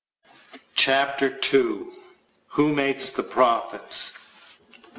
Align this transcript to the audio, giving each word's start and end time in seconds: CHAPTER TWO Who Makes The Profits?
CHAPTER 0.73 1.29
TWO 1.29 1.93
Who 2.53 2.73
Makes 2.73 3.11
The 3.11 3.21
Profits? 3.21 4.57